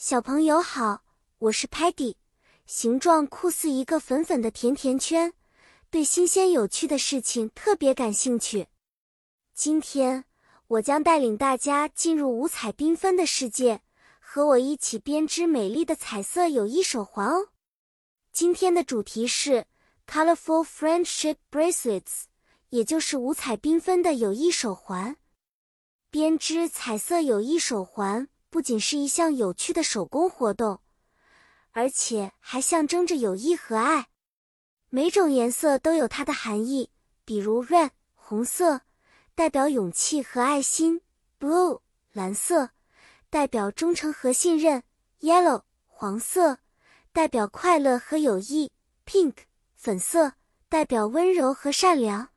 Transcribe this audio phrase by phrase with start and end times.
[0.00, 1.02] 小朋友好，
[1.38, 2.14] 我是 Patty，
[2.66, 5.32] 形状酷似一个粉粉的甜甜圈，
[5.90, 8.68] 对新鲜有趣的事情特别感兴趣。
[9.54, 10.24] 今天
[10.68, 13.80] 我将带领大家进入五彩缤纷的世界，
[14.20, 17.48] 和我一起编织美丽的彩色友谊手环哦。
[18.32, 19.66] 今天的主题是
[20.06, 22.26] Colorful Friendship Bracelets，
[22.68, 25.16] 也就是五彩缤纷的友谊手环。
[26.08, 28.28] 编织彩色友谊手环。
[28.50, 30.80] 不仅是一项有趣的手工活动，
[31.72, 34.08] 而且还象征着友谊和爱。
[34.88, 36.90] 每种颜色都有它的含义，
[37.24, 38.80] 比如 red 红色
[39.34, 41.02] 代表勇气和爱心
[41.38, 41.80] ，blue
[42.12, 42.70] 蓝色
[43.28, 44.82] 代表忠诚和信任
[45.20, 46.58] ，yellow 黄色
[47.12, 48.72] 代表快乐和友谊
[49.04, 49.34] ，pink
[49.74, 50.32] 粉色
[50.70, 52.30] 代表温柔和善良。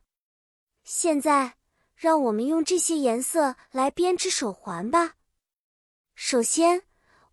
[0.84, 1.56] 现在，
[1.96, 5.16] 让我们用这些颜色来编织手环吧。
[6.24, 6.84] 首先，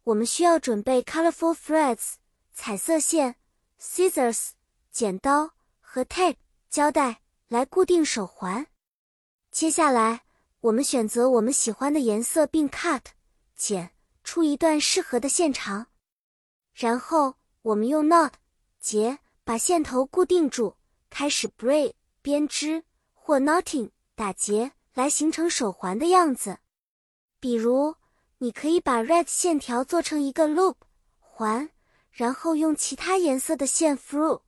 [0.03, 2.15] 我们需要准备 colorful threads
[2.55, 3.37] 彩色线、
[3.79, 4.53] scissors
[4.91, 6.37] 剪刀和 tape
[6.71, 8.67] 胶带来固定手环。
[9.51, 10.23] 接下来，
[10.61, 13.03] 我们选择我们喜欢的颜色并 cut
[13.55, 13.91] 剪
[14.25, 15.89] 出一段适合的线长。
[16.73, 18.33] 然后，我们用 knot
[18.81, 20.77] 结把线头固定住，
[21.11, 21.93] 开始 braid
[22.23, 26.61] 编织或 knotting 打结来形成手环的样子。
[27.39, 27.98] 比如。
[28.41, 30.77] 你可以把 red 线条做成一个 loop
[31.19, 31.71] 环，
[32.13, 34.43] 然后用其他颜色的线 through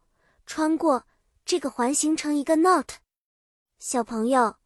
[0.46, 1.06] 穿过
[1.44, 2.86] 这个环，形成一个 knot。
[3.80, 4.56] 小朋友，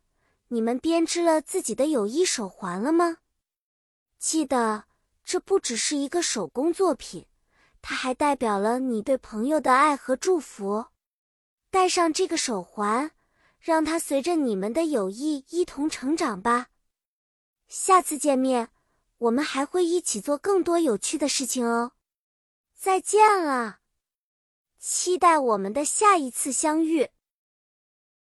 [0.48, 3.18] 你们编织了自己的友谊手环了吗？
[4.18, 4.84] 记得，
[5.24, 7.26] 这不只是一个手工作品，
[7.80, 10.86] 它还代表了你对朋友的爱和祝福。
[11.70, 13.12] 戴上这个手环，
[13.58, 16.66] 让它随着你们的友谊一同成长吧。
[17.68, 18.68] 下次见面。
[19.18, 21.92] 我们还会一起做更多有趣的事情哦！
[22.74, 23.78] 再见了，
[24.78, 27.08] 期待我们的下一次相遇。